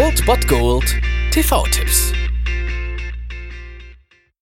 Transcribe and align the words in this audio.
Old 0.00 0.24
Bot 0.26 0.46
Gold 0.46 0.94
TV-Tipps. 1.32 2.12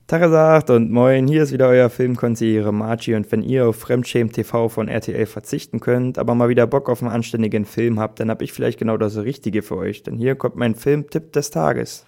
Tagesagt 0.06 0.68
und 0.68 0.90
moin, 0.90 1.26
hier 1.26 1.44
ist 1.44 1.50
wieder 1.50 1.68
euer 1.68 1.88
Filmkonsigliere 1.88 2.74
Margie 2.74 3.14
und 3.14 3.32
wenn 3.32 3.42
ihr 3.42 3.66
auf 3.66 3.76
Fremdschämen 3.76 4.30
TV 4.30 4.68
von 4.68 4.88
RTL 4.88 5.24
verzichten 5.24 5.80
könnt, 5.80 6.18
aber 6.18 6.34
mal 6.34 6.50
wieder 6.50 6.66
Bock 6.66 6.90
auf 6.90 7.00
einen 7.00 7.10
anständigen 7.10 7.64
Film 7.64 7.98
habt, 7.98 8.20
dann 8.20 8.28
hab 8.28 8.42
ich 8.42 8.52
vielleicht 8.52 8.78
genau 8.78 8.98
das 8.98 9.16
Richtige 9.16 9.62
für 9.62 9.78
euch, 9.78 10.02
denn 10.02 10.18
hier 10.18 10.34
kommt 10.34 10.56
mein 10.56 10.74
Filmtipp 10.74 11.32
des 11.32 11.50
Tages. 11.50 12.04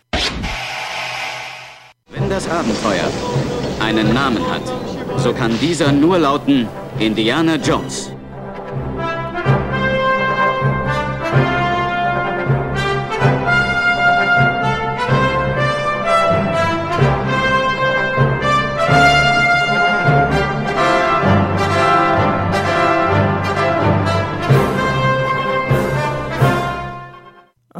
Wenn 2.11 2.29
das 2.29 2.47
Abenteuer 2.51 3.11
einen 3.81 4.13
Namen 4.13 4.47
hat, 4.47 4.67
so 5.17 5.33
kann 5.33 5.59
dieser 5.59 5.91
nur 5.91 6.19
lauten 6.19 6.69
Indiana 6.99 7.57
Jones. 7.57 8.13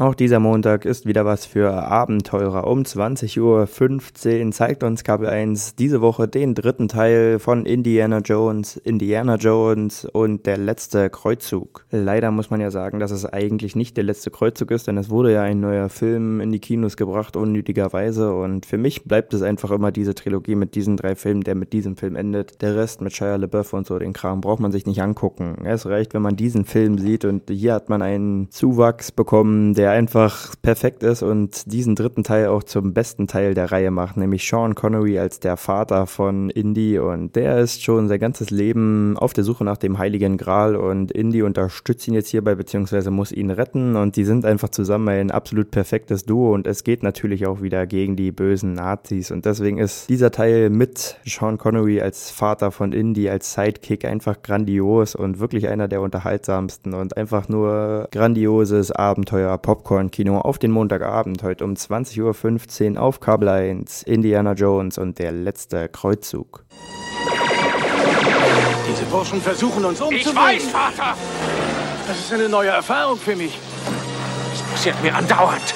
Auch 0.01 0.15
dieser 0.15 0.39
Montag 0.39 0.85
ist 0.85 1.07
wieder 1.07 1.25
was 1.25 1.45
für 1.45 1.73
Abenteurer. 1.73 2.69
Um 2.69 2.83
20.15 2.83 4.45
Uhr 4.45 4.53
zeigt 4.53 4.85
uns 4.85 5.03
Kabel 5.03 5.27
1 5.27 5.75
diese 5.75 6.01
Woche 6.01 6.29
den 6.29 6.55
dritten 6.55 6.87
Teil 6.87 7.41
von 7.41 7.67
Indiana 7.67 8.19
Jones, 8.19 8.77
Indiana 8.77 9.35
Jones 9.35 10.05
und 10.05 10.47
der 10.47 10.57
letzte 10.57 11.11
Kreuzzug. 11.11 11.85
Leider 11.91 12.31
muss 12.31 12.49
man 12.49 12.61
ja 12.61 12.71
sagen, 12.71 13.01
dass 13.01 13.11
es 13.11 13.27
eigentlich 13.27 13.75
nicht 13.75 13.97
der 13.97 14.05
letzte 14.05 14.31
Kreuzzug 14.31 14.71
ist, 14.71 14.87
denn 14.87 14.99
es 14.99 15.11
wurde 15.11 15.33
ja 15.33 15.43
ein 15.43 15.59
neuer 15.59 15.89
Film 15.89 16.41
in 16.41 16.53
die 16.53 16.61
Kinos 16.61 16.97
gebracht, 16.97 17.37
unnötigerweise. 17.37 18.33
Und 18.33 18.67
für 18.67 18.79
mich 18.79 19.03
bleibt 19.03 19.35
es 19.35 19.43
einfach 19.43 19.73
immer 19.73 19.91
diese 19.91 20.15
Trilogie 20.15 20.55
mit 20.55 20.77
diesen 20.77 20.97
drei 20.97 21.17
Filmen, 21.17 21.43
der 21.43 21.57
mit 21.57 21.73
diesem 21.73 21.97
Film 21.97 22.15
endet. 22.15 22.63
Der 22.63 22.77
Rest 22.77 23.01
mit 23.01 23.15
Shia 23.15 23.35
LaBeouf 23.35 23.73
und 23.73 23.89
so, 23.89 23.99
den 23.99 24.13
Kram 24.13 24.43
braucht 24.43 24.61
man 24.61 24.71
sich 24.71 24.87
nicht 24.87 25.03
angucken. 25.03 25.57
Es 25.65 25.87
reicht, 25.87 26.15
wenn 26.15 26.23
man 26.23 26.37
diesen 26.37 26.67
Film 26.67 26.99
sieht 26.99 27.25
und 27.25 27.51
hier 27.51 27.75
hat 27.75 27.89
man 27.89 28.01
einen 28.01 28.49
Zuwachs 28.53 29.11
bekommen, 29.11 29.75
der 29.75 29.88
der 29.89 29.95
einfach 29.95 30.55
perfekt 30.61 31.03
ist 31.03 31.23
und 31.23 31.73
diesen 31.73 31.95
dritten 31.95 32.23
Teil 32.23 32.49
auch 32.49 32.63
zum 32.63 32.93
besten 32.93 33.27
Teil 33.27 33.55
der 33.55 33.73
Reihe 33.73 33.91
macht, 33.91 34.19
nämlich 34.19 34.47
Sean 34.47 34.75
Connery 34.75 35.19
als 35.19 35.41
der 35.41 35.57
Vater 35.57 36.07
von 36.07 36.51
Indy 36.51 36.99
und 36.99 37.37
der 37.37 37.61
ist 37.61 37.83
schon 37.83 38.07
sein 38.07 38.21
ganzes 38.21 38.51
Leben 38.51 39.17
auf 39.17 39.33
der 39.33 39.45
Suche 39.45 39.65
nach 39.65 39.79
dem 39.79 39.97
Heiligen 39.97 40.37
Gral 40.37 40.77
und 40.77 41.11
Indy 41.11 41.43
unterstützt 41.43 42.07
ihn 42.07 42.13
jetzt 42.13 42.29
hierbei 42.29 42.55
beziehungsweise 42.55 43.11
muss 43.11 43.33
ihn 43.33 43.51
retten 43.51 43.97
und 43.97 44.17
die 44.17 44.25
sind 44.25 44.45
einfach 44.45 44.69
zusammen 44.69 45.09
ein 45.09 45.31
absolut 45.31 45.71
perfektes 45.71 46.27
Duo 46.27 46.53
und 46.53 46.67
es 46.67 46.85
geht 46.85 47.03
natürlich 47.03 47.47
auch 47.47 47.63
wieder 47.63 47.87
gegen 47.87 48.15
die 48.15 48.31
bösen 48.31 48.75
Nazis 48.75 49.31
und 49.31 49.47
deswegen 49.47 49.79
ist 49.79 50.11
dieser 50.11 50.31
Teil 50.31 50.69
mit 50.69 51.17
Sean 51.25 51.57
Connery 51.57 52.03
als 52.03 52.31
Vater 52.31 52.73
von 52.73 52.93
Indy 52.93 53.31
als 53.31 53.55
Sidekick 53.55 54.05
einfach 54.05 54.43
grandios 54.43 55.15
und 55.15 55.41
wirklich 55.41 55.67
einer 55.67 55.89
der 55.89 56.03
unterhaltsamsten 56.03 56.93
und 56.93 57.17
einfach 57.17 57.49
nur 57.49 58.09
grandioses 58.13 58.93
Abenteuer 58.93 59.57
Pop 59.57 59.78
Popcorn-Kino 59.79 60.41
auf 60.41 60.59
den 60.59 60.73
Montagabend, 60.73 61.43
heute 61.45 61.65
um 61.65 61.75
20.15 61.75 62.95
Uhr 62.95 63.01
auf 63.01 63.21
Kabel 63.21 63.49
1, 63.49 64.03
Indiana 64.03 64.53
Jones 64.53 64.99
und 64.99 65.19
der 65.21 65.31
letzte 65.31 65.89
Kreuzzug. 65.89 66.65
Diese 68.91 69.05
Burschen 69.05 69.41
versuchen 69.41 69.85
uns 69.85 70.01
umzubringen. 70.01 70.19
Ich 70.19 70.37
weiß, 70.37 70.65
Vater! 70.65 71.17
Das 72.09 72.19
ist 72.19 72.33
eine 72.33 72.49
neue 72.49 72.71
Erfahrung 72.71 73.19
für 73.19 73.37
mich. 73.37 73.57
Das 74.51 74.63
passiert 74.63 75.01
mir 75.03 75.15
andauernd. 75.15 75.75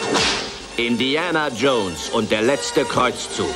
Indiana 0.76 1.48
Jones 1.48 2.10
und 2.10 2.30
der 2.30 2.42
letzte 2.42 2.84
Kreuzzug. 2.84 3.54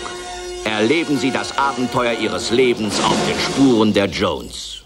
Erleben 0.65 1.19
Sie 1.19 1.33
das 1.33 1.59
Abenteuer 1.59 2.13
Ihres 2.13 2.51
Lebens 2.53 3.03
auf 3.03 3.17
den 3.27 3.39
Spuren 3.39 3.93
der 3.93 4.07
Jones. 4.07 4.86